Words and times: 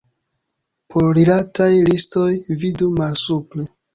Por 0.93 1.05
rilataj 1.17 1.69
listoj, 1.91 2.31
vidu 2.65 2.91
malsupre. 2.99 3.71